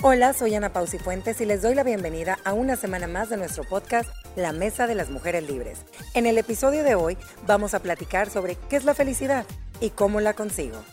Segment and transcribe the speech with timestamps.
[0.00, 3.36] Hola, soy Ana Pausi Fuentes y les doy la bienvenida a una semana más de
[3.36, 5.84] nuestro podcast La Mesa de las Mujeres Libres.
[6.14, 9.44] En el episodio de hoy vamos a platicar sobre qué es la felicidad
[9.80, 10.84] y cómo la consigo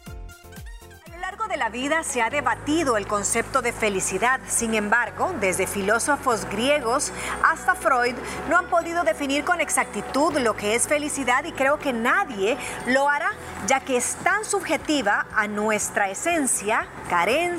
[1.56, 4.42] de la vida se ha debatido el concepto de felicidad.
[4.46, 7.14] Sin embargo, desde filósofos griegos
[7.46, 8.14] hasta Freud
[8.50, 13.08] no han podido definir con exactitud lo que es felicidad y creo que nadie lo
[13.08, 13.32] hará,
[13.68, 16.88] ya que es tan subjetiva a nuestra esencia,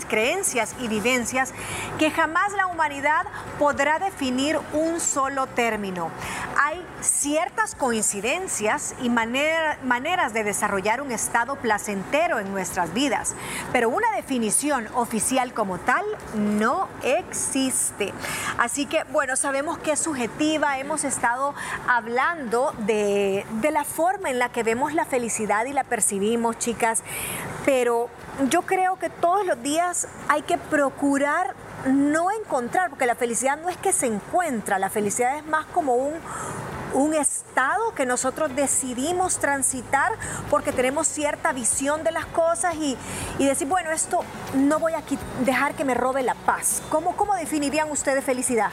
[0.09, 1.55] creencias y vivencias
[1.99, 3.25] que jamás la humanidad
[3.59, 6.11] podrá definir un solo término.
[6.59, 13.35] Hay ciertas coincidencias y maneras de desarrollar un estado placentero en nuestras vidas,
[13.73, 16.05] pero una definición oficial como tal
[16.35, 18.13] no existe.
[18.59, 21.55] Así que, bueno, sabemos que es subjetiva, hemos estado
[21.89, 27.03] hablando de, de la forma en la que vemos la felicidad y la percibimos, chicas,
[27.65, 28.09] pero
[28.49, 31.55] yo creo que todos los días hay que procurar
[31.87, 35.95] no encontrar, porque la felicidad no es que se encuentra, la felicidad es más como
[35.95, 36.15] un,
[36.97, 40.13] un estado que nosotros decidimos transitar
[40.51, 42.97] porque tenemos cierta visión de las cosas y,
[43.39, 44.21] decir, bueno, esto
[44.55, 45.03] no voy a
[45.45, 46.83] dejar que me robe la paz.
[46.89, 48.71] ¿Cómo, cómo definirían ustedes felicidad?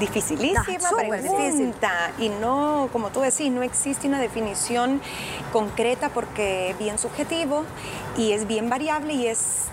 [0.00, 5.00] dificilísima pregunta y no, como tú decís, no existe una definición
[5.52, 7.64] concreta porque es bien subjetivo
[8.16, 9.66] y es bien variable y es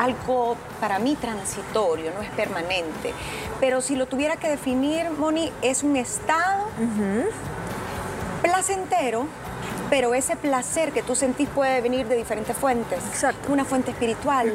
[0.00, 3.12] algo para mí transitorio, no es permanente.
[3.60, 6.68] Pero si lo tuviera que definir, Moni, es un estado
[8.40, 9.26] placentero,
[9.90, 13.04] pero ese placer que tú sentís puede venir de diferentes fuentes.
[13.06, 13.52] Exacto.
[13.52, 14.54] Una fuente espiritual,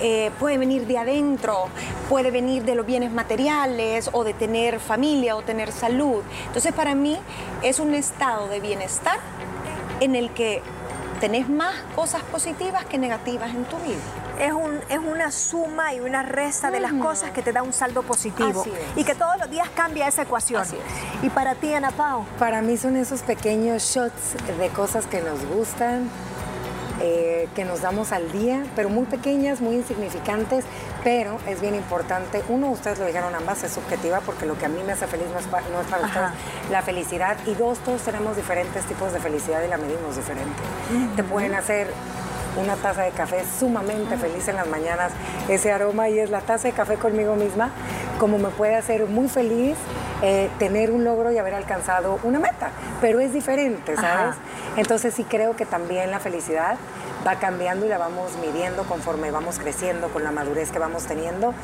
[0.00, 1.68] eh, puede venir de adentro,
[2.08, 6.22] puede venir de los bienes materiales o de tener familia o tener salud.
[6.46, 7.18] Entonces para mí
[7.62, 9.18] es un estado de bienestar
[9.98, 10.62] en el que
[11.18, 16.00] tenés más cosas positivas que negativas en tu vida es, un, es una suma y
[16.00, 18.64] una resta de las cosas que te da un saldo positivo
[18.96, 20.64] y que todos los días cambia esa ecuación.
[21.22, 22.24] ¿Y para ti, Ana Pau?
[22.38, 26.08] Para mí son esos pequeños shots de cosas que nos gustan,
[27.00, 30.64] eh, que nos damos al día, pero muy pequeñas, muy insignificantes,
[31.02, 32.42] pero es bien importante.
[32.48, 35.26] Uno, ustedes lo dijeron ambas, es subjetiva porque lo que a mí me hace feliz
[35.32, 36.32] no es, para, ustedes
[36.70, 37.36] la felicidad.
[37.46, 40.54] Y dos, todos tenemos diferentes tipos de felicidad y la medimos diferente.
[41.16, 41.88] Te pueden hacer
[42.56, 45.12] una taza de café sumamente feliz en las mañanas,
[45.48, 47.70] ese aroma y es la taza de café conmigo misma,
[48.18, 49.76] como me puede hacer muy feliz
[50.22, 52.70] eh, tener un logro y haber alcanzado una meta,
[53.00, 54.36] pero es diferente, ¿sabes?
[54.76, 56.76] Entonces sí creo que también la felicidad
[57.26, 61.54] va cambiando y la vamos midiendo conforme vamos creciendo con la madurez que vamos teniendo.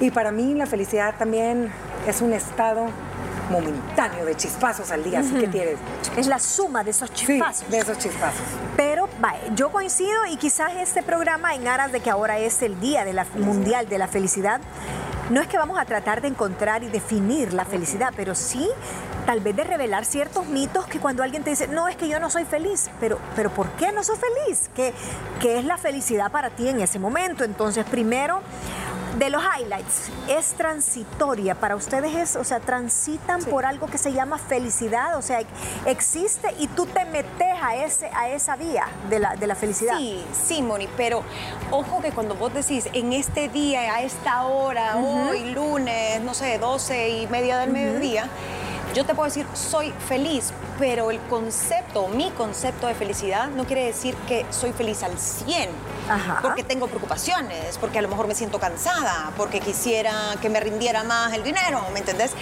[0.00, 1.70] Y para mí la felicidad también
[2.06, 2.86] es un estado
[3.50, 5.76] momentáneo de chispazos al día, así que tienes.
[6.16, 7.68] Es la suma de esos chispazos.
[7.68, 8.42] de esos chispazos.
[8.76, 8.89] Pero
[9.54, 13.12] yo coincido y quizás este programa, en aras de que ahora es el Día de
[13.12, 14.60] la, Mundial de la Felicidad,
[15.30, 18.68] no es que vamos a tratar de encontrar y definir la felicidad, pero sí
[19.26, 22.18] tal vez de revelar ciertos mitos que cuando alguien te dice, no, es que yo
[22.18, 24.70] no soy feliz, pero, pero ¿por qué no soy feliz?
[24.74, 24.92] ¿Qué,
[25.40, 27.44] ¿Qué es la felicidad para ti en ese momento?
[27.44, 28.40] Entonces, primero,
[29.18, 31.54] de los highlights, es transitoria.
[31.54, 35.42] Para ustedes es, o sea, transitan por algo que se llama felicidad, o sea,
[35.86, 39.96] existe y tú te metes a, ese, a esa vía de la, de la felicidad.
[39.96, 41.22] Sí, sí, Moni, pero
[41.70, 46.58] ojo que cuando vos decís en este día, a esta hora, hoy, lunes, no sé,
[46.58, 48.28] 12 y media del mediodía,
[48.94, 53.84] yo te puedo decir, soy feliz, pero el concepto, mi concepto de felicidad no quiere
[53.84, 55.70] decir que soy feliz al 100,
[56.42, 61.04] porque tengo preocupaciones, porque a lo mejor me siento cansada, porque quisiera que me rindiera
[61.04, 62.32] más el dinero, ¿me entendés?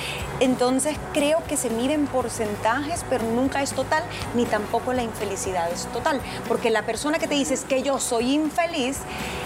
[0.41, 4.03] Entonces creo que se miden porcentajes, pero nunca es total,
[4.35, 8.35] ni tampoco la infelicidad es total, porque la persona que te dice que yo soy
[8.35, 8.99] infeliz,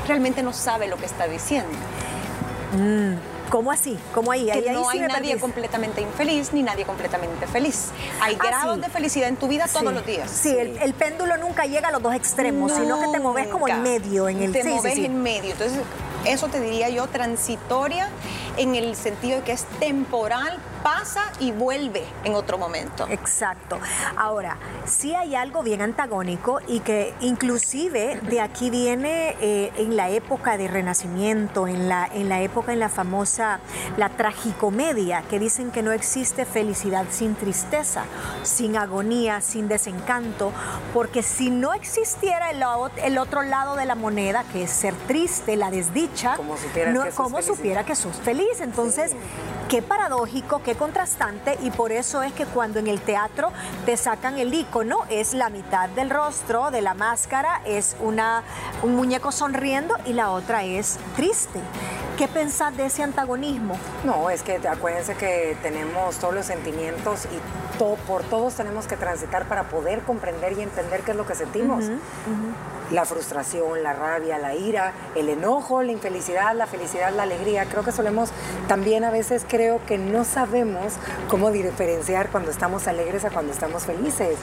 [0.06, 1.72] realmente no sabe lo que está diciendo.
[2.72, 3.31] Mm.
[3.52, 3.98] ¿Cómo así?
[4.14, 4.50] ¿Cómo ahí?
[4.50, 7.90] Que no hay nadie completamente infeliz ni nadie completamente feliz.
[8.22, 10.30] Hay ah, grados de felicidad en tu vida todos los días.
[10.30, 13.82] Sí, El, péndulo nunca llega a los dos extremos, sino que te moves como en
[13.82, 14.30] medio.
[14.30, 15.50] En el, te moves en medio.
[15.52, 15.80] Entonces,
[16.24, 18.08] eso te diría yo transitoria
[18.56, 23.06] en el sentido de que es temporal, pasa y vuelve en otro momento.
[23.08, 23.78] Exacto.
[24.16, 30.10] Ahora, sí hay algo bien antagónico y que inclusive de aquí viene eh, en la
[30.10, 33.60] época de Renacimiento, en la, en la época en la famosa,
[33.96, 38.04] la tragicomedia, que dicen que no existe felicidad sin tristeza,
[38.42, 40.52] sin agonía, sin desencanto,
[40.92, 42.62] porque si no existiera el,
[43.04, 47.12] el otro lado de la moneda, que es ser triste, la desdicha, como supiera, que,
[47.12, 48.60] sos supiera que sos feliz.
[48.60, 49.12] Entonces,
[49.68, 53.52] qué paradójico, qué qué contrastante y por eso es que cuando en el teatro
[53.84, 58.42] te sacan el icono es la mitad del rostro de la máscara, es una,
[58.82, 61.60] un muñeco sonriendo y la otra es triste.
[62.16, 63.76] ¿Qué pensás de ese antagonismo?
[64.04, 69.46] No, es que acuérdense que tenemos todos los sentimientos y por todos tenemos que transitar
[69.46, 71.84] para poder comprender y entender qué es lo que sentimos.
[72.92, 77.64] La frustración, la rabia, la ira, el enojo, la infelicidad, la felicidad, la alegría.
[77.64, 78.30] Creo que solemos
[78.68, 80.94] también a veces creo que no sabemos
[81.28, 84.36] cómo diferenciar cuando estamos alegres a cuando estamos felices.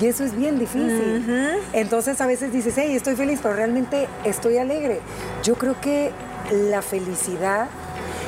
[0.00, 1.60] Y eso es bien difícil.
[1.72, 5.00] Entonces a veces dices, hey, estoy feliz, pero realmente estoy alegre.
[5.42, 6.12] Yo creo que
[6.50, 7.68] la felicidad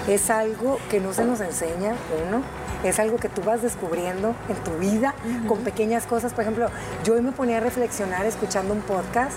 [0.08, 1.94] es algo que no se nos enseña,
[2.26, 2.42] uno,
[2.84, 5.14] es algo que tú vas descubriendo en tu vida
[5.46, 6.32] con pequeñas cosas.
[6.32, 6.68] Por ejemplo,
[7.04, 9.36] yo hoy me ponía a reflexionar escuchando un podcast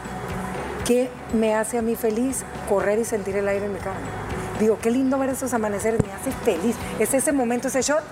[0.86, 4.00] que me hace a mí feliz correr y sentir el aire en mi cara.
[4.60, 6.76] Digo, qué lindo ver esos amaneceres, me hace feliz.
[7.00, 8.04] Es ese momento, ese shot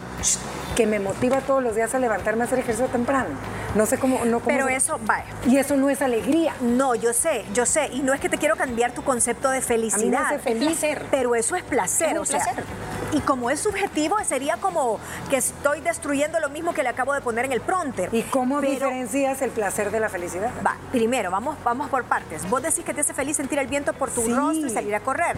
[0.75, 3.29] que me motiva todos los días a levantarme a hacer ejercicio temprano.
[3.75, 4.25] No sé cómo...
[4.25, 5.25] No, Pero eso, vaya.
[5.45, 6.55] Y eso no es alegría.
[6.61, 7.89] No, yo sé, yo sé.
[7.91, 10.25] Y no es que te quiero cambiar tu concepto de felicidad.
[10.25, 10.81] A mí me feliz.
[11.11, 12.17] Pero eso es placer.
[12.17, 12.63] Es placer.
[13.11, 17.21] Y como es subjetivo, sería como que estoy destruyendo lo mismo que le acabo de
[17.21, 18.13] poner en el pronter.
[18.13, 20.51] ¿Y cómo diferencias el placer de la felicidad?
[20.65, 22.47] Va, primero, vamos, vamos por partes.
[22.49, 24.99] Vos decís que te hace feliz sentir el viento por tu rostro y salir a
[24.99, 25.37] correr.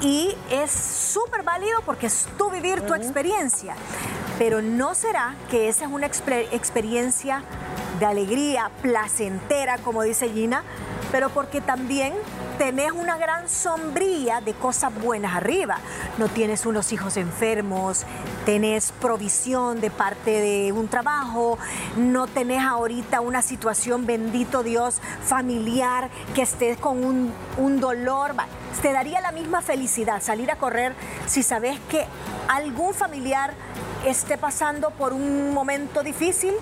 [0.00, 3.74] Y es súper válido porque es tú vivir tu experiencia.
[4.38, 7.42] Pero no será que esa es una experiencia
[7.98, 10.62] de alegría, placentera, como dice Gina,
[11.10, 12.14] pero porque también
[12.58, 15.78] tenés una gran sombría de cosas buenas arriba.
[16.18, 18.04] No tienes unos hijos enfermos,
[18.44, 21.56] tenés provisión de parte de un trabajo,
[21.96, 28.34] no tenés ahorita una situación, bendito Dios, familiar, que estés con un, un dolor.
[28.82, 30.94] Te daría la misma felicidad salir a correr
[31.26, 32.06] si sabes que
[32.48, 33.54] algún familiar
[34.04, 36.54] esté pasando por un momento difícil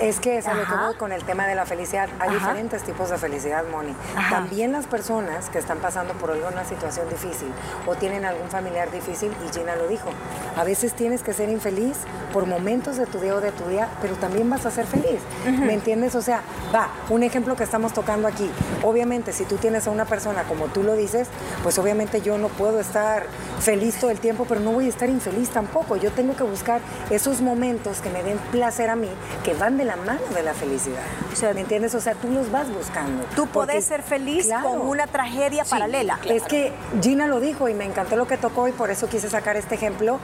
[0.00, 2.08] es que es a lo que voy con el tema de la felicidad.
[2.20, 3.94] Hay diferentes tipos de felicidad, Moni.
[4.30, 7.48] También las personas que están pasando por alguna situación difícil
[7.86, 10.10] o tienen algún familiar difícil, y Gina lo dijo,
[10.56, 11.96] a veces tienes que ser infeliz
[12.32, 15.20] por momentos de tu día o de tu día, pero también vas a ser feliz.
[15.44, 16.14] ¿Me entiendes?
[16.14, 16.42] O sea,
[16.74, 18.50] va, un ejemplo que estamos tocando aquí.
[18.82, 21.28] Obviamente, si tú tienes a una persona como tú lo dices,
[21.62, 23.26] pues obviamente yo no puedo estar
[23.60, 25.96] feliz todo el tiempo, pero no voy a estar infeliz tampoco.
[25.96, 26.80] Yo tengo que buscar
[27.10, 29.10] esos momentos que me den placer a mí,
[29.42, 31.02] que van de la mano de la felicidad.
[31.32, 31.94] O sea, ¿me entiendes?
[31.94, 33.24] O sea, tú los vas buscando.
[33.34, 36.20] Tú puedes ser feliz con una tragedia paralela.
[36.26, 39.30] Es que Gina lo dijo y me encantó lo que tocó y por eso quise
[39.30, 40.20] sacar este ejemplo.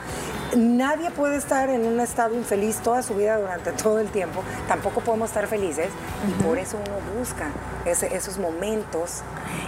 [0.55, 4.43] Nadie puede estar en un estado infeliz toda su vida durante todo el tiempo.
[4.67, 5.89] Tampoco podemos estar felices
[6.29, 7.47] y por eso uno busca
[7.85, 9.21] esos momentos.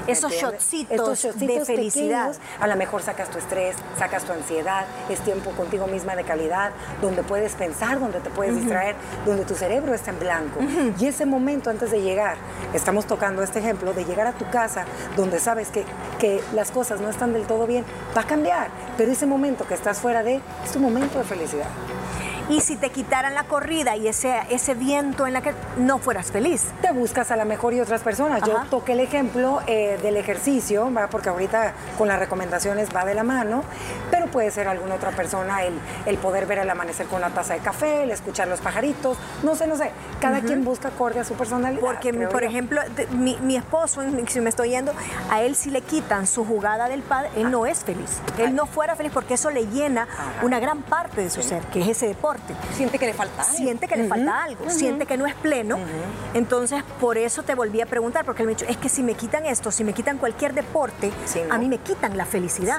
[0.07, 2.35] Esos shotcitos, de felicidad.
[2.59, 6.71] A lo mejor sacas tu estrés, sacas tu ansiedad, es tiempo contigo misma de calidad,
[7.01, 10.59] donde puedes pensar, donde te puedes distraer, donde tu cerebro está en blanco.
[10.99, 12.37] Y ese momento antes de llegar,
[12.73, 14.85] estamos tocando este ejemplo, de llegar a tu casa,
[15.15, 15.83] donde sabes que,
[16.19, 17.85] que las cosas no están del todo bien,
[18.15, 18.69] va a cambiar.
[18.97, 21.67] Pero ese momento que estás fuera de, es tu momento de felicidad
[22.49, 26.31] y si te quitaran la corrida y ese, ese viento en la que no fueras
[26.31, 26.65] feliz.
[26.81, 28.41] Te buscas a la mejor y otras personas.
[28.45, 33.23] Yo toqué el ejemplo eh, del ejercicio, porque ahorita con las recomendaciones va de la
[33.23, 33.63] mano,
[34.11, 35.73] pero puede ser alguna otra persona el,
[36.05, 39.55] el poder ver el amanecer con una taza de café, el escuchar los pajaritos, no
[39.55, 39.91] sé, no sé.
[40.19, 41.81] Cada quien busca acorde a su personalidad.
[41.81, 44.93] Porque, por ejemplo, mi, mi, esposo, si me estoy yendo,
[45.29, 48.19] a él si le quitan su jugada del padre, él no es feliz.
[48.37, 50.07] Él no fuera feliz porque eso le llena
[50.41, 52.36] una gran parte de su ser, que es ese deporte.
[52.73, 53.57] Siente que le falta algo.
[53.57, 55.77] Siente que le falta algo, siente que no es pleno.
[56.33, 59.13] Entonces, por eso te volví a preguntar, porque él me dijo, es que si me
[59.15, 61.11] quitan esto, si me quitan cualquier deporte,
[61.49, 62.77] a mí me quitan la felicidad.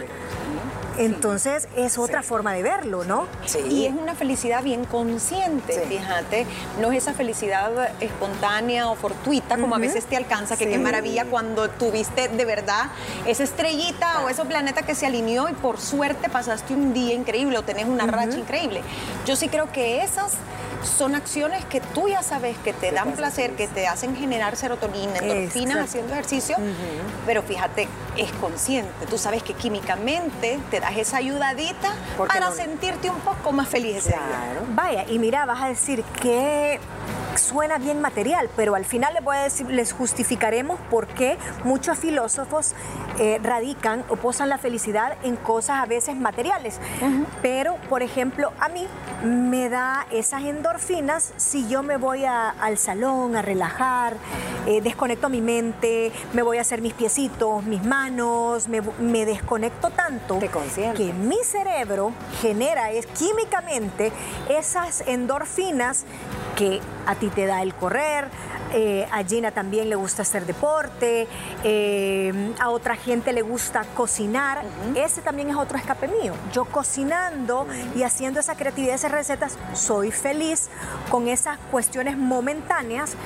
[0.98, 3.26] Entonces es otra forma de verlo, ¿no?
[3.46, 3.58] Sí.
[3.70, 6.46] Y es una felicidad bien consciente, fíjate.
[6.80, 11.24] No es esa felicidad espontánea o fortuita como a veces te alcanza, que qué maravilla
[11.24, 12.86] cuando tuviste de verdad
[13.26, 17.58] esa estrellita o ese planeta que se alineó y por suerte pasaste un día increíble
[17.58, 18.82] o tenés una racha increíble.
[19.26, 20.32] Yo sí creo que esas
[20.82, 25.18] son acciones que tú ya sabes que te dan placer, que te hacen generar serotonina,
[25.18, 26.56] endorfinas haciendo ejercicio,
[27.26, 29.06] pero fíjate, es consciente.
[29.08, 31.94] Tú sabes que químicamente te das esa ayudadita
[32.28, 34.14] para sentirte un poco más feliz ese
[34.74, 36.80] Vaya, y mira, vas a decir que
[37.38, 41.98] suena bien material, pero al final les voy a decir, les justificaremos por qué muchos
[41.98, 42.74] filósofos
[43.18, 46.80] eh, radican o posan la felicidad en cosas a veces materiales.
[47.42, 48.86] Pero, por ejemplo, a mí
[49.24, 54.16] me da esas endorfinas si yo me voy al salón a relajar,
[54.66, 60.38] eh, desconecto mi mente, me voy a hacer mis piecitos, mis manos, me, desconecto tanto
[60.94, 64.12] que mi cerebro genera es, químicamente
[64.48, 66.04] esas endorfinas
[66.58, 68.28] que a ti te da el correr,
[68.72, 71.28] eh, a Gina también le gusta hacer deporte,
[71.62, 74.62] eh, a otra gente le gusta cocinar.
[74.96, 76.34] Ese también es otro escape mío.
[76.52, 80.68] Yo cocinando y haciendo esa creatividad, esas recetas, soy feliz
[81.10, 83.16] con esas cuestiones momentáneas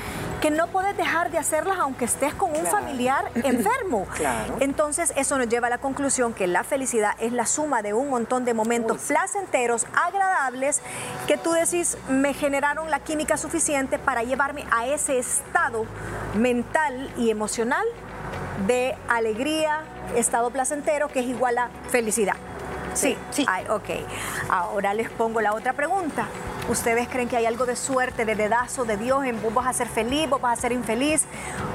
[0.43, 4.09] que no puedes dejar de hacerlas aunque estés con un familiar enfermo.
[4.59, 8.11] Entonces, eso nos lleva a la conclusión que la felicidad es la suma de un
[8.11, 10.83] montón de momentos placenteros, agradables,
[11.29, 15.87] que tú decís, me generaron la química suficiente para llevarme a ese estado
[16.35, 17.87] mental y emocional
[18.67, 19.83] de alegría,
[20.17, 22.35] estado placentero, que es igual a felicidad.
[22.95, 23.47] Sí, sí.
[23.69, 23.91] ok.
[24.49, 26.27] Ahora les pongo la otra pregunta.
[26.69, 29.73] ¿Ustedes creen que hay algo de suerte, de dedazo de Dios en vos vas a
[29.73, 31.25] ser feliz, vos vas a ser infeliz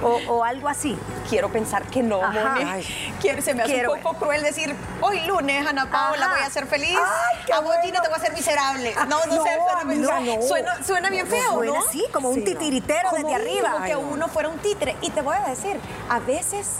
[0.01, 0.97] o, algo así?
[1.29, 2.86] Quiero pensar que no, Moni.
[3.21, 6.67] Quiero, se me hace un poco cruel decir, hoy lunes, Ana Paula, voy a ser
[6.67, 6.97] feliz,
[7.53, 8.95] a vos, Gina, te voy a ser miserable.
[9.07, 11.86] No, no, sé, suena, suena, bien feo, suena ¿no?
[11.86, 13.71] así, como un titiritero desde arriba.
[13.74, 14.95] Como que uno fuera un títere.
[15.01, 15.77] Y te voy a decir,
[16.09, 16.79] a veces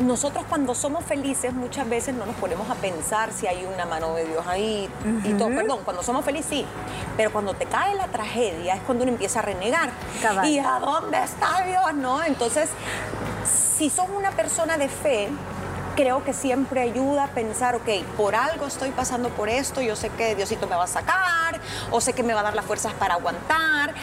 [0.00, 4.14] nosotros cuando somos felices muchas veces no nos ponemos a pensar si hay una mano
[4.14, 4.88] de Dios ahí
[5.24, 5.48] y todo.
[5.48, 6.66] Perdón, cuando somos felices sí,
[7.16, 9.90] pero cuando te cae la tragedia es cuando uno empieza a renegar.
[10.44, 11.94] ¿Y a dónde está Dios?
[11.94, 12.22] ¿No?
[12.22, 12.70] Entonces,
[13.44, 15.28] si sos una persona de fe,
[15.94, 20.10] creo que siempre ayuda a pensar, ok, por algo estoy pasando por esto, yo sé
[20.10, 21.60] que Diosito me va a sacar,
[21.90, 23.94] o sé que me va a dar las fuerzas para aguantar,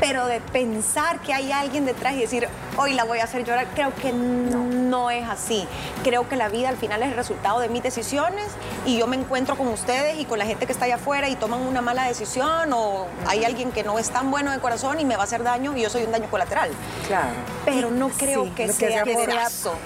[0.00, 3.66] pero de pensar que hay alguien detrás y decir, hoy la voy a hacer llorar,
[3.74, 5.10] creo que no.
[5.10, 5.66] es así.
[6.02, 8.46] Creo que la vida al final es el resultado de mis decisiones
[8.86, 11.36] y yo me encuentro con ustedes y con la gente que está allá afuera y
[11.36, 15.04] toman una mala decisión o hay alguien que no es tan bueno de corazón y
[15.04, 16.70] me va a hacer daño y yo soy un daño colateral.
[17.06, 17.28] Claro.
[17.64, 19.04] Pero no creo que, sea,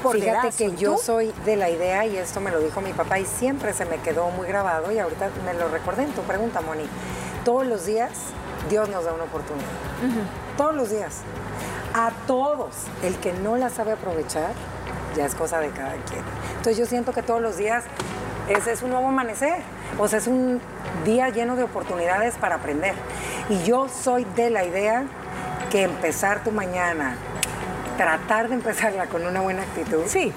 [0.03, 3.19] por, Fíjate que yo soy de la idea, y esto me lo dijo mi papá
[3.19, 6.61] y siempre se me quedó muy grabado y ahorita me lo recordé en tu pregunta,
[6.61, 6.85] Moni.
[7.45, 8.11] Todos los días
[8.69, 9.67] Dios nos da una oportunidad.
[10.57, 11.21] Todos los días.
[11.95, 12.75] A todos.
[13.03, 14.53] El que no la sabe aprovechar,
[15.17, 16.23] ya es cosa de cada quien.
[16.57, 17.85] Entonces yo siento que todos los días
[18.49, 19.61] ese es un nuevo amanecer.
[19.99, 20.61] O sea, es un
[21.05, 22.95] día lleno de oportunidades para aprender.
[23.49, 25.05] Y yo soy de la idea
[25.71, 27.17] que empezar tu mañana,
[27.97, 30.03] tratar de empezarla con una buena actitud.
[30.07, 30.33] Sí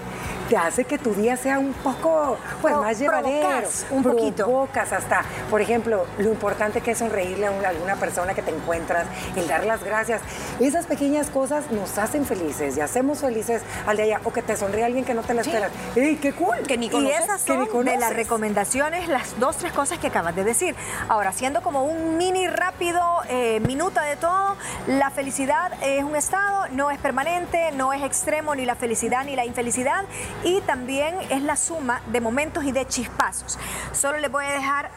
[0.48, 3.48] te hace que tu día sea un poco pues, más llevadero.
[3.92, 4.46] Un poquito.
[4.46, 9.08] Provocas hasta, por ejemplo, lo importante que es sonreírle a alguna persona que te encuentras,
[9.36, 10.22] el dar las gracias.
[10.60, 14.22] Esas pequeñas cosas nos hacen felices y hacemos felices al de allá.
[14.24, 15.72] O que te sonríe alguien que no te la esperas.
[15.96, 16.58] ¡Ey, qué cool!
[16.68, 20.36] Que ni conoces, y esas son de las recomendaciones, las dos, tres cosas que acabas
[20.36, 20.76] de decir.
[21.10, 24.56] Ahora, siendo como un mini rápido eh, minuto de todo,
[24.88, 29.36] la felicidad es un estado, no es permanente, no es extremo ni la felicidad ni
[29.36, 30.06] la infelicidad
[30.44, 33.58] y también es la suma de momentos y de chispazos.
[33.94, 34.90] Solo les voy a dejar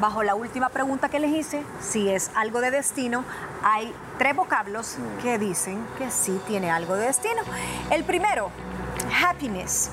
[0.00, 3.24] bajo la última pregunta que les hice, si es algo de destino,
[3.62, 7.42] hay tres vocablos que dicen que sí tiene algo de destino.
[7.90, 8.50] El primero,
[9.24, 9.90] happiness,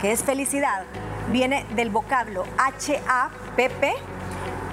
[0.00, 0.84] que es felicidad,
[1.32, 3.94] viene del vocablo H-A-P-P,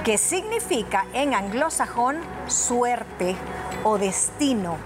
[0.03, 3.35] que significa en anglosajón suerte
[3.83, 4.77] o destino.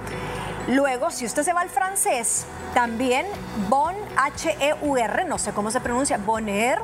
[0.72, 3.26] Luego, si usted se va al francés, también
[3.68, 6.82] Bon, H-E-U-R, no sé cómo se pronuncia, Bonheur.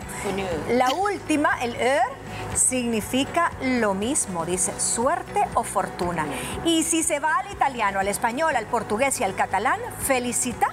[0.71, 2.01] La última, el er,
[2.53, 6.25] significa lo mismo, dice suerte o fortuna.
[6.65, 10.67] Y si se va al italiano, al español, al portugués y al catalán, felicita.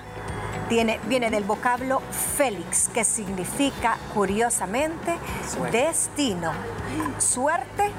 [0.68, 2.02] Tiene, viene del vocablo
[2.37, 5.18] Félix, que significa, curiosamente,
[5.71, 6.52] destino,
[7.18, 7.92] suerte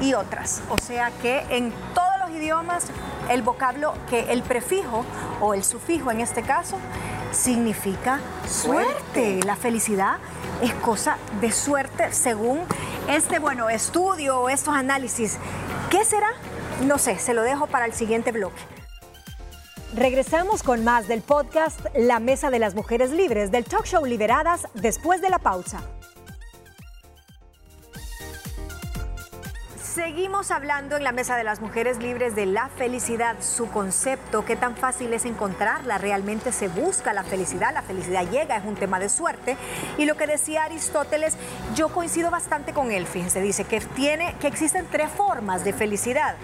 [0.00, 0.62] y otras.
[0.68, 2.86] O sea que en todos los idiomas
[3.30, 5.04] el vocablo que el prefijo
[5.40, 6.76] o el sufijo en este caso
[7.32, 9.40] significa suerte.
[9.44, 10.18] La felicidad
[10.60, 12.60] es cosa de suerte según
[13.08, 15.38] este bueno estudio o estos análisis.
[15.90, 16.32] ¿Qué será?
[16.86, 18.60] No sé, se lo dejo para el siguiente bloque.
[19.94, 24.68] Regresamos con más del podcast La Mesa de las Mujeres Libres del talk show Liberadas
[24.74, 25.80] después de la pausa.
[29.94, 34.54] Seguimos hablando en la Mesa de las Mujeres Libres de la felicidad, su concepto, qué
[34.54, 39.00] tan fácil es encontrarla, realmente se busca la felicidad, la felicidad llega, es un tema
[39.00, 39.56] de suerte.
[39.98, 41.36] Y lo que decía Aristóteles,
[41.74, 46.36] yo coincido bastante con él, fíjense, dice que, tiene, que existen tres formas de felicidad.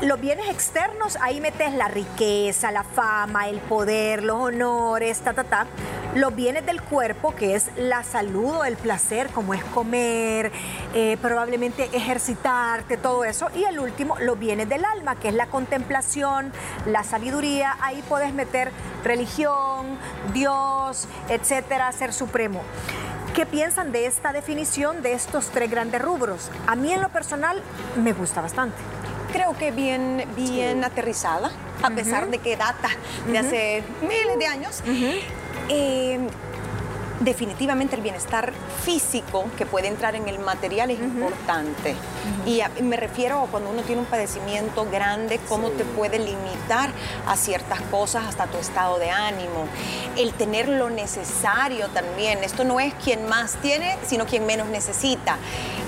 [0.00, 5.44] los bienes externos, ahí metes la riqueza, la fama, el poder, los honores, ta, ta,
[5.44, 5.66] ta.
[6.14, 10.52] Los bienes del cuerpo, que es la salud o el placer, como es comer,
[10.94, 13.48] eh, probablemente ejercitarte, todo eso.
[13.54, 16.52] Y el último, los bienes del alma, que es la contemplación,
[16.84, 17.78] la sabiduría.
[17.80, 18.70] Ahí puedes meter
[19.02, 19.96] religión,
[20.34, 22.60] Dios, etcétera, ser supremo.
[23.34, 26.50] ¿Qué piensan de esta definición de estos tres grandes rubros?
[26.66, 27.62] A mí en lo personal
[27.96, 28.76] me gusta bastante
[29.32, 31.50] creo que bien, bien aterrizada,
[31.82, 32.90] a pesar de que data
[33.26, 34.82] de hace miles de años
[35.72, 36.51] Um.
[37.24, 38.52] Definitivamente el bienestar
[38.84, 41.94] físico que puede entrar en el material es importante.
[42.46, 46.90] Y me refiero a cuando uno tiene un padecimiento grande, cómo te puede limitar
[47.26, 49.66] a ciertas cosas, hasta tu estado de ánimo.
[50.16, 52.42] El tener lo necesario también.
[52.44, 55.36] Esto no es quien más tiene, sino quien menos necesita.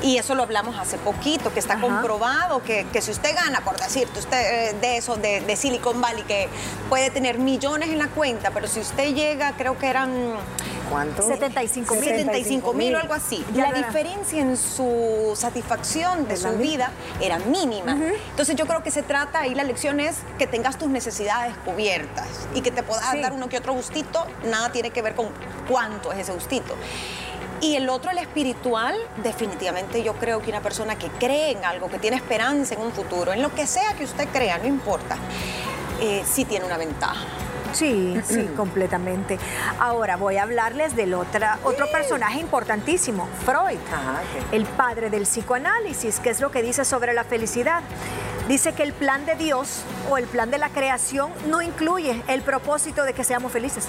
[0.03, 4.19] Y eso lo hablamos hace poquito, que está comprobado que, si usted gana, por decirte,
[4.19, 6.49] usted eh, de eso, de, de Silicon Valley, que
[6.89, 10.35] puede tener millones en la cuenta, pero si usted llega, creo que eran
[10.95, 11.27] ¿Cuánto?
[11.27, 12.05] 75 mil.
[12.05, 13.45] 75 mil o algo así.
[13.53, 17.99] la diferencia en su satisfacción de su vida era mínima.
[18.31, 22.29] Entonces yo creo que se trata, ahí la lección es que tengas tus necesidades cubiertas
[22.55, 25.31] y que te puedas dar uno que otro gustito, nada tiene que ver con
[25.69, 26.77] cuánto es ese gustito.
[27.61, 31.89] Y el otro, el espiritual, definitivamente yo creo que una persona que cree en algo,
[31.89, 35.17] que tiene esperanza en un futuro, en lo que sea que usted crea, no importa,
[36.01, 37.27] eh, sí tiene una ventaja.
[37.75, 39.39] Sí, sí, completamente.
[39.79, 43.79] Ahora voy a hablarles del otra, otro personaje importantísimo, Freud,
[44.53, 47.83] el padre del psicoanálisis, que es lo que dice sobre la felicidad
[48.49, 52.43] dice que el plan de Dios o el plan de la creación no incluye el
[52.43, 53.87] propósito de que seamos felices.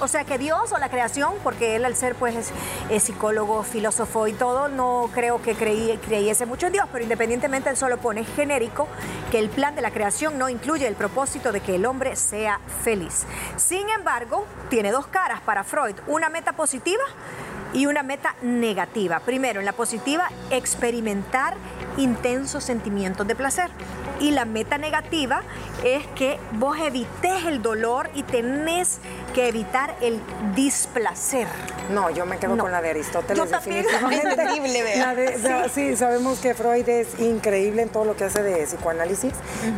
[0.00, 2.52] O sea que Dios o la creación, porque él al ser pues
[2.90, 7.70] es, psicólogo, filósofo y todo, no creo que creí, creyese mucho en Dios, pero independientemente
[7.70, 8.88] él solo pone genérico
[9.30, 12.60] que el plan de la creación no incluye el propósito de que el hombre sea
[12.82, 13.24] feliz.
[13.56, 17.02] Sin embargo, tiene dos caras para Freud, una meta positiva
[17.72, 19.20] y una meta negativa.
[19.20, 21.56] Primero, en la positiva, experimentar
[21.96, 23.70] intensos sentimientos de placer.
[24.20, 25.42] Y la meta negativa
[25.84, 28.98] es que vos evites el dolor y tenés
[29.34, 30.20] que evitar el
[30.54, 31.46] displacer.
[31.90, 33.38] No, yo me quedo con la de Aristóteles.
[33.38, 33.88] Yo increíble,
[35.74, 39.32] sí, sabemos que Freud es increíble en todo lo que hace de psicoanálisis,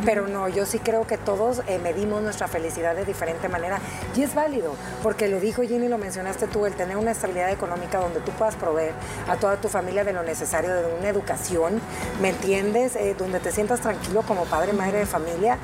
[0.05, 3.79] pero no, yo sí creo que todos eh, medimos nuestra felicidad de diferente manera
[4.15, 7.99] y es válido, porque lo dijo Jenny, lo mencionaste tú, el tener una estabilidad económica
[7.99, 8.93] donde tú puedas proveer
[9.27, 11.79] a toda tu familia de lo necesario, de una educación,
[12.21, 12.95] ¿me entiendes?
[12.95, 15.57] Eh, donde te sientas tranquilo como padre, madre de familia,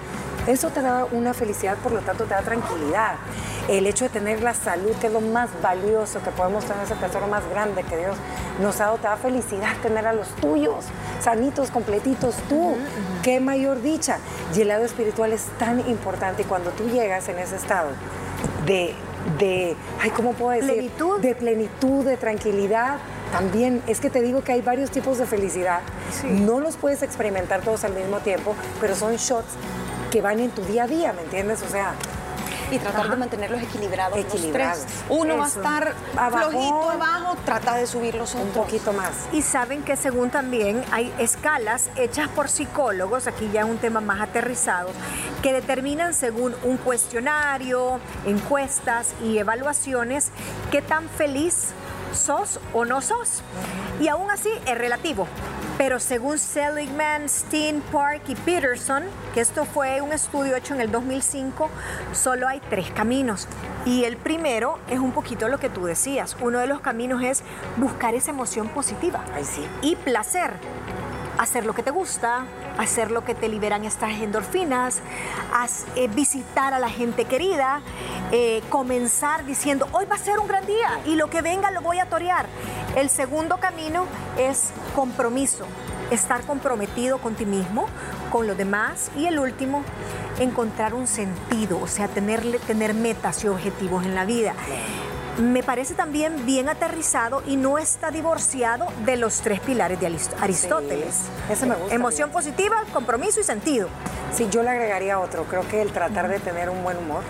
[0.48, 3.16] eso te da una felicidad, por lo tanto te da tranquilidad.
[3.68, 6.94] El hecho de tener la salud, que es lo más valioso que podemos tener, ese
[6.96, 8.16] tesoro más grande que Dios
[8.62, 10.86] nos ha dado, te da felicidad tener a los tuyos,
[11.20, 12.76] sanitos, completitos, tú.
[13.24, 14.20] Qué mayor dicha.
[14.56, 17.90] Y el lado espiritual es tan importante y cuando tú llegas en ese estado
[18.68, 18.94] de,
[19.40, 20.72] de ay, ¿cómo puedo decir?
[20.72, 21.20] Plenitud.
[21.22, 22.98] De plenitud, de tranquilidad,
[23.36, 25.82] también es que te digo que hay varios tipos de felicidad.
[26.24, 29.56] No los puedes experimentar todos al mismo tiempo, pero son shots
[30.10, 31.62] que van en tu día a día, ¿me entiendes?
[31.62, 31.96] O sea,
[32.72, 34.18] y tratar de mantenerlos equilibrados.
[34.18, 34.86] Equilibrados.
[35.10, 39.12] Uno va a estar abajo, flojito abajo, trata de subirlos un poquito más.
[39.34, 44.22] Y saben que según también hay escalas hechas por psicólogos, aquí ya un tema más
[44.22, 44.92] aterrizado,
[45.42, 50.30] que determinan según un cuestionario, encuestas y evaluaciones
[50.72, 51.74] qué tan feliz
[52.16, 53.42] sos o no sos.
[54.00, 55.28] Y aún así es relativo.
[55.78, 60.90] Pero según Seligman, Steen, Park y Peterson, que esto fue un estudio hecho en el
[60.90, 61.70] 2005,
[62.14, 63.48] solo hay tres caminos.
[63.86, 66.38] Y el primero es un poquito lo que tú decías.
[66.40, 67.44] Uno de los caminos es
[67.76, 69.24] buscar esa emoción positiva
[69.82, 70.54] y placer
[71.38, 72.46] hacer lo que te gusta,
[72.78, 75.02] hacer lo que te liberan estas endorfinas,
[75.96, 77.82] eh, visitar a la gente querida,
[78.32, 81.82] eh, comenzar diciendo, hoy va a ser un gran día y lo que venga lo
[81.82, 82.48] voy a torear.
[82.96, 84.06] El segundo camino
[84.38, 85.66] es compromiso,
[86.12, 87.88] estar comprometido con ti mismo,
[88.32, 89.84] con los demás y el último,
[90.40, 94.54] encontrar un sentido, o sea, tener, tener metas y objetivos en la vida
[95.38, 100.08] me parece también bien aterrizado y no está divorciado de los tres pilares de
[100.40, 101.24] Aristóteles.
[101.50, 101.94] ese me gusta.
[101.94, 103.90] Emoción positiva, compromiso y sentido.
[104.34, 105.44] Sí, yo le agregaría otro.
[105.46, 107.24] Creo que el tratar de tener un buen humor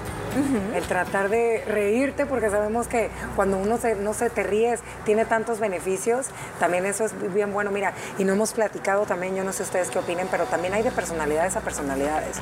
[0.76, 5.26] el tratar de reírte, porque sabemos que cuando uno se, no se te ríes, tiene
[5.26, 6.28] tantos beneficios,
[6.60, 7.72] también eso es bien bueno.
[7.72, 10.84] Mira, y no hemos platicado también, yo no sé ustedes qué opinen, pero también hay
[10.84, 12.38] de personalidades a personalidades.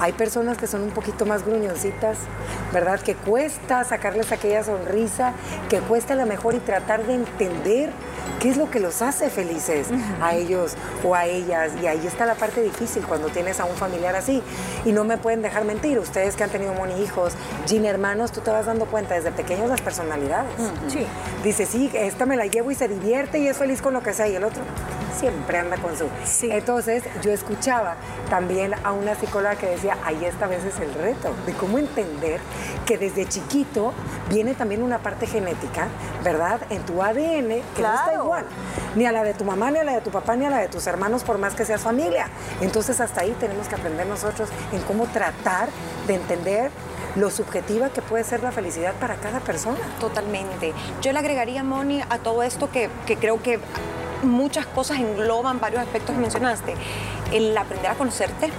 [0.00, 2.18] Hay personas que son un poquito más gruñoncitas,
[2.72, 3.00] ¿verdad?
[3.00, 5.32] Que cuesta sacarles aquella sonrisa,
[5.68, 7.90] que cuesta a lo mejor y tratar de entender
[8.40, 9.88] qué es lo que los hace felices
[10.20, 11.72] a ellos o a ellas.
[11.82, 14.42] Y ahí está la parte difícil cuando tienes a un familiar así.
[14.84, 17.34] Y no me pueden dejar mentir, ustedes que han tenido moni hijos,
[17.66, 20.52] Gin hermanos, tú te vas dando cuenta desde pequeños las personalidades.
[20.88, 21.06] Sí.
[21.42, 24.12] Dice, sí, esta me la llevo y se divierte y es feliz con lo que
[24.12, 24.28] sea.
[24.28, 24.62] Y el otro
[25.18, 26.08] siempre anda con su.
[26.24, 26.50] Sí.
[26.50, 27.96] Entonces, yo escuchaba
[28.28, 32.40] también a una psicóloga que decía, ahí esta vez es el reto, de cómo entender
[32.84, 33.92] que desde chiquito
[34.28, 35.88] viene también una parte genética,
[36.22, 36.60] ¿verdad?
[36.70, 38.44] En tu ADN que no está igual.
[38.94, 40.58] Ni a la de tu mamá, ni a la de tu papá, ni a la
[40.58, 42.28] de tus hermanos, por más que seas familia.
[42.60, 45.68] Entonces, hasta ahí tenemos que aprender nosotros en cómo tratar
[46.06, 46.70] de entender
[47.16, 49.78] lo subjetiva que puede ser la felicidad para cada persona.
[50.00, 50.72] Totalmente.
[51.02, 53.58] Yo le agregaría, Moni, a todo esto que, que creo que
[54.22, 56.74] muchas cosas engloban varios aspectos que mencionaste.
[57.32, 58.50] El aprender a conocerte,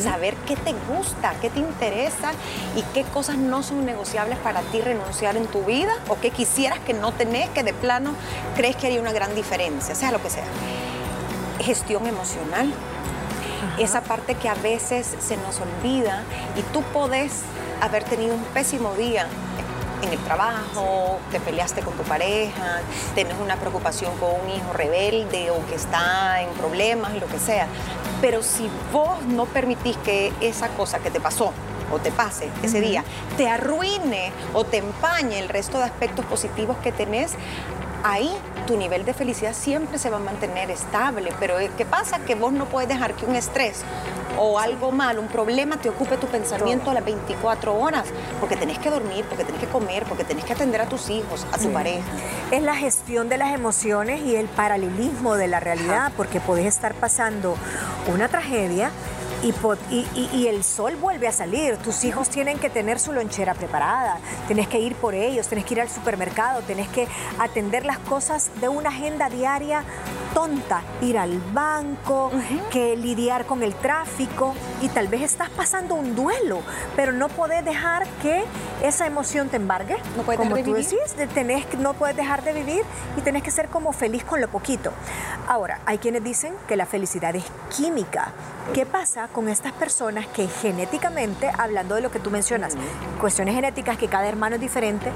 [0.00, 2.32] saber qué te gusta, qué te interesa
[2.76, 6.78] y qué cosas no son negociables para ti renunciar en tu vida o qué quisieras
[6.80, 8.12] que no tenés, que de plano
[8.54, 10.44] crees que haría una gran diferencia, sea lo que sea.
[11.58, 12.72] Gestión emocional.
[13.78, 16.22] Esa parte que a veces se nos olvida
[16.56, 17.42] y tú podés
[17.80, 19.26] haber tenido un pésimo día
[20.02, 22.80] en el trabajo, te peleaste con tu pareja,
[23.14, 27.66] tienes una preocupación con un hijo rebelde o que está en problemas, lo que sea.
[28.20, 31.52] Pero si vos no permitís que esa cosa que te pasó
[31.92, 33.04] o te pase ese día
[33.36, 37.32] te arruine o te empañe el resto de aspectos positivos que tenés,
[38.02, 38.30] ahí
[38.66, 41.32] tu nivel de felicidad siempre se va a mantener estable.
[41.38, 42.18] Pero ¿qué pasa?
[42.20, 43.84] Que vos no puedes dejar que un estrés
[44.38, 48.04] o algo mal, un problema te ocupe tu pensamiento a las 24 horas,
[48.38, 51.46] porque tenés que dormir, porque tenés que comer, porque tenés que atender a tus hijos,
[51.52, 52.04] a tu pareja.
[52.50, 56.94] Es la gestión de las emociones y el paralelismo de la realidad, porque podés estar
[56.94, 57.56] pasando
[58.12, 58.90] una tragedia
[59.90, 61.76] y, el sol vuelve a salir.
[61.78, 65.74] Tus hijos tienen que tener su lonchera preparada, tenés que ir por ellos, tenés que
[65.74, 67.06] ir al supermercado, tenés que
[67.38, 69.84] atender las cosas de una agenda diaria
[70.36, 72.30] tonta, ir al banco,
[72.70, 76.60] que lidiar con el tráfico y tal vez estás pasando un duelo,
[76.94, 78.44] pero no podés dejar que
[78.82, 80.90] esa emoción te embargue, No puedes como dejar de tú vivir.
[80.90, 82.82] decís, tenés, no puedes dejar de vivir
[83.16, 84.92] y tenés que ser como feliz con lo poquito.
[85.48, 87.44] Ahora, hay quienes dicen que la felicidad es
[87.74, 88.32] química.
[88.74, 92.74] ¿Qué pasa con estas personas que genéticamente, hablando de lo que tú mencionas,
[93.22, 95.10] cuestiones genéticas que cada hermano es diferente,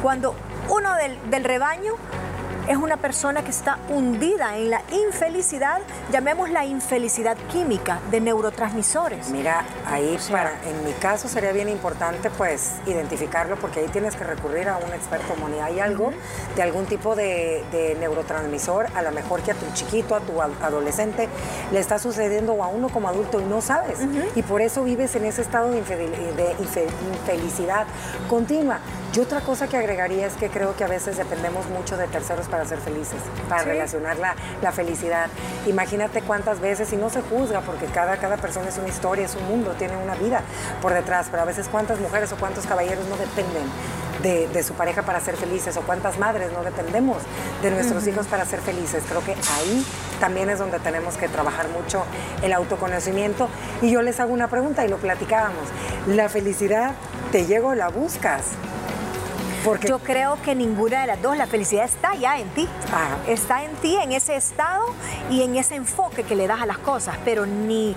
[0.00, 0.34] cuando
[0.70, 1.92] uno del, del rebaño
[2.68, 9.28] es una persona que está hundida en la infelicidad, llamémosla infelicidad química de neurotransmisores?
[9.30, 14.24] Mira, ahí para, en mi caso sería bien importante pues identificarlo porque ahí tienes que
[14.24, 15.58] recurrir a un experto, Moni.
[15.60, 16.12] Hay algo
[16.54, 20.40] de algún tipo de, de neurotransmisor, a lo mejor que a tu chiquito, a tu
[20.40, 21.28] adolescente
[21.72, 23.98] le está sucediendo o a uno como adulto y no sabes.
[24.36, 27.86] Y por eso vives en ese estado de, infe- infelicidad
[28.28, 28.78] continua.
[29.14, 32.46] Y otra cosa que agregaría es que creo que a veces dependemos mucho de terceros
[32.46, 33.68] para ser felices, para Sí.
[33.68, 35.26] relacionar la, la felicidad.
[35.66, 39.34] Imagínate cuántas veces, y no se juzga, porque cada, cada persona es una historia, es
[39.34, 40.40] un mundo, tiene una vida
[40.80, 43.64] por detrás, pero a veces cuántas mujeres o cuántos caballeros no dependen
[44.22, 47.18] de, de su pareja para ser felices, o cuántas madres no dependemos
[47.60, 49.04] de nuestros hijos para ser felices.
[49.06, 49.86] Creo que ahí
[50.20, 52.02] también es donde tenemos que trabajar mucho
[52.42, 53.50] el autoconocimiento.
[53.82, 55.68] Y yo les hago una pregunta y lo platicábamos.
[56.06, 56.92] ¿La felicidad
[57.30, 58.44] te llega o la buscas?
[59.64, 62.68] Porque Yo creo que ninguna de las dos, la felicidad está ya en ti.
[62.88, 63.16] Ajá.
[63.28, 64.84] Está en ti, en ese estado
[65.30, 67.94] y en ese enfoque que le das a las cosas, pero ni,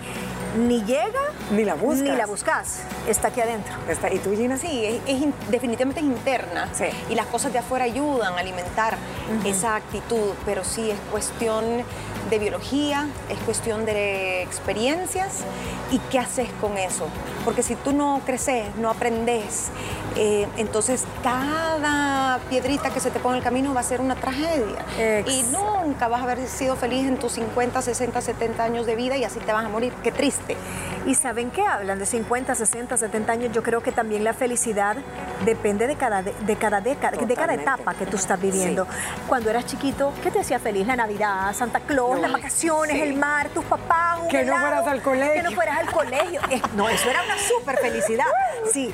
[0.58, 1.19] ni llega
[1.51, 2.01] Ni la buscas.
[2.04, 2.82] Ni la buscas.
[3.08, 3.73] Está aquí adentro.
[3.89, 4.58] está, ¿Y tú, Gina?
[4.58, 6.86] Sí, es, es in- definitivamente es interna Sí.
[7.10, 8.95] y las cosas de afuera ayudan a alimentar
[9.43, 11.84] esa actitud, pero sí es cuestión
[12.29, 15.41] de biología, es cuestión de experiencias
[15.91, 17.07] y qué haces con eso.
[17.43, 19.67] Porque si tú no creces, no aprendes,
[20.15, 24.15] eh, entonces cada piedrita que se te pone en el camino va a ser una
[24.15, 24.85] tragedia.
[25.27, 29.17] Y nunca vas a haber sido feliz en tus 50, 60, 70 años de vida
[29.17, 29.93] y así te vas a morir.
[30.03, 30.57] Qué triste.
[31.05, 31.99] ¿Y saben qué hablan?
[31.99, 33.51] De 50, 60, 70 años.
[33.53, 34.97] Yo creo que también la felicidad
[35.45, 37.61] depende de cada, de, de cada década, de cada Totalmente.
[37.61, 38.88] etapa que tú estás viviendo.
[39.27, 40.88] Cuando eras chiquito, ¿qué te hacía feliz?
[40.88, 45.01] La Navidad, Santa Claus, las vacaciones, el mar, tus papás, un Que no fueras al
[45.01, 45.34] colegio.
[45.34, 46.41] Que no fueras al colegio.
[46.75, 48.25] No, eso era una súper felicidad.
[48.71, 48.93] Sí.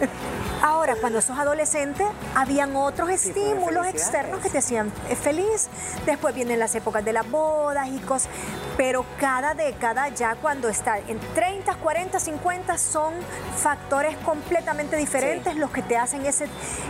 [0.62, 2.06] Ahora, cuando sos adolescente,
[2.36, 5.70] habían otros estímulos externos que te hacían eh, feliz.
[6.06, 8.30] Después vienen las épocas de las bodas y cosas.
[8.78, 13.14] Pero cada década, ya cuando está en 30, 40, 50, son
[13.58, 16.48] factores completamente diferentes los que te hacen ese,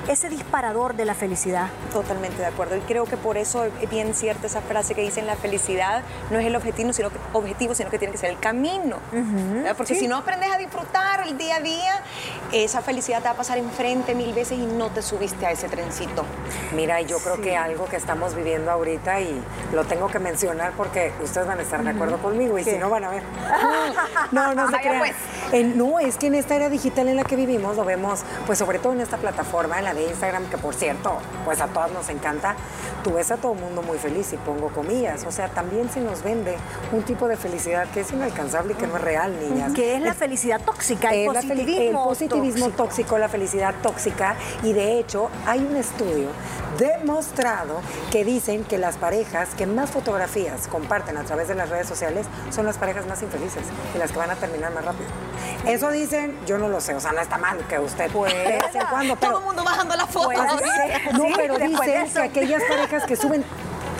[0.10, 1.68] ese disparador de la felicidad.
[1.94, 2.76] Totalmente de acuerdo.
[2.76, 6.40] Y creo que por eso es bien cierta esa frase que dicen la felicidad no
[6.40, 8.98] es el objetivo, sino que, objetivo, sino que tiene que ser el camino.
[9.78, 12.02] Porque si no aprendes a disfrutar el día a día,
[12.52, 15.68] esa felicidad te va a pasar enfrente mil veces y no te subiste a ese
[15.68, 16.26] trencito.
[16.76, 19.42] Mira, yo creo que algo que estamos viviendo ahorita y
[19.74, 22.90] lo tengo que mencionar porque ustedes van a estar de acuerdo conmigo y si no
[22.90, 23.24] van a ver.
[24.32, 25.00] no, no se crean.
[25.00, 25.76] pues.
[25.76, 28.80] No, es que en esta era digital en la que vivimos lo vemos, pues sobre
[28.80, 32.08] todo en esta plataforma, en la de Instagram, que por cierto, pues a todas nos
[32.10, 32.56] encanta,
[33.04, 35.26] tú ves a todo el mundo muy feliz y pongo comillas.
[35.26, 36.58] O sea, también se nos vende
[36.92, 39.74] un tipo de felicidad que es inalcanzable y que no es real, niñas.
[39.74, 42.84] Que es la felicidad tóxica, el Es la positivismo, el positivismo tóxico.
[42.84, 43.18] tóxico.
[43.18, 44.36] la felicidad tóxica.
[44.64, 46.30] Y de hecho, hay un estudio
[46.78, 51.88] demostrado que dicen que las parejas que más fotografías comparten a través de las redes
[51.88, 55.10] sociales son las parejas más infelices y las que van a terminar más rápido.
[55.66, 58.76] Eso dicen, yo no lo sé, o sea, no está mal que usted de vez
[58.76, 60.32] en cuando, pero Todo el mundo bajando la foto.
[60.32, 61.14] Ser.
[61.14, 63.44] no, pero dicen que aquellas parejas que suben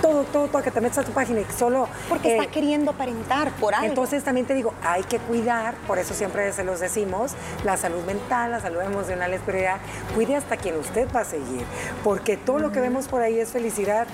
[0.02, 2.48] todo, todo, todo, que te metes a tu página y que solo Porque eh, estás
[2.48, 3.88] queriendo aparentar por algo.
[3.88, 8.04] entonces también te digo, hay que cuidar, por eso siempre se los decimos, la salud
[8.04, 9.78] mental, la salud emocional es prioridad.
[10.16, 11.66] Cuide hasta quien usted va a seguir,
[12.04, 14.08] porque todo lo que vemos por ahí es felicidad,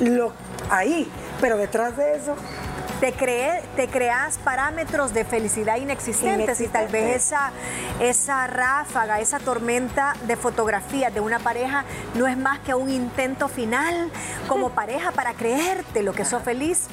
[0.00, 0.32] lo
[0.70, 2.34] ahí, pero detrás de eso,
[3.02, 7.50] Te, cree, te creas parámetros de felicidad inexistentes y tal vez esa,
[7.98, 11.84] esa ráfaga, esa tormenta de fotografías de una pareja
[12.14, 14.08] no es más que un intento final
[14.46, 16.86] como pareja para creerte lo que sos feliz.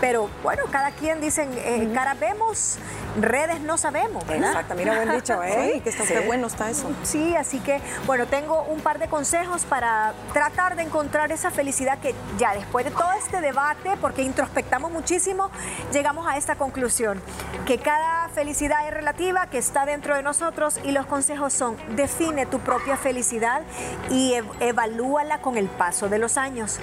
[0.00, 2.78] Pero bueno, cada quien dicen, eh, cara vemos,
[3.20, 4.50] redes no sabemos, ¿verdad?
[4.50, 5.72] exacto, mira, buen dicho, ¿eh?
[5.74, 6.12] Sí, que está Sí.
[6.14, 6.90] qué bueno está eso.
[7.02, 11.98] Sí, así que bueno, tengo un par de consejos para tratar de encontrar esa felicidad
[11.98, 15.50] que ya después de todo este debate, porque introspectamos muchísimo,
[15.92, 17.20] llegamos a esta conclusión,
[17.64, 22.44] que cada felicidad es relativa, que está dentro de nosotros y los consejos son, define
[22.44, 23.62] tu propia felicidad
[24.10, 26.78] y ev- evalúala con el paso de los años.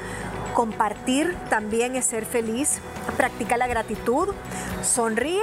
[0.53, 2.79] Compartir también es ser feliz,
[3.17, 4.29] practica la gratitud,
[4.83, 5.41] sonríe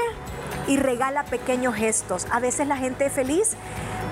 [0.69, 2.27] y regala pequeños gestos.
[2.31, 3.57] A veces la gente es feliz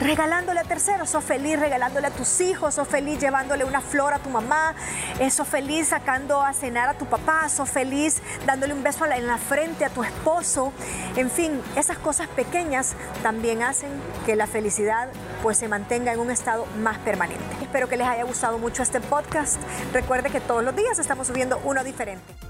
[0.01, 4.19] regalándole a terceros, sos feliz regalándole a tus hijos, sos feliz llevándole una flor a
[4.19, 4.75] tu mamá,
[5.19, 9.27] eh, sos feliz sacando a cenar a tu papá, sos feliz dándole un beso en
[9.27, 10.73] la frente a tu esposo.
[11.17, 13.91] En fin, esas cosas pequeñas también hacen
[14.27, 15.09] que la felicidad
[15.43, 17.45] pues se mantenga en un estado más permanente.
[17.63, 19.57] Espero que les haya gustado mucho este podcast.
[19.93, 22.48] Recuerde que todos los días estamos subiendo uno diferente.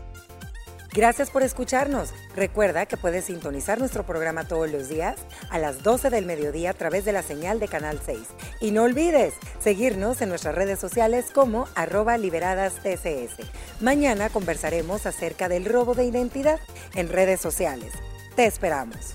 [0.93, 2.15] Gracias por escucharnos.
[2.35, 5.17] Recuerda que puedes sintonizar nuestro programa todos los días
[5.51, 8.21] a las 12 del mediodía a través de la señal de Canal 6.
[8.61, 13.47] Y no olvides seguirnos en nuestras redes sociales como arroba liberadas TCS.
[13.81, 16.59] Mañana conversaremos acerca del robo de identidad
[16.95, 17.93] en redes sociales.
[18.35, 19.15] Te esperamos.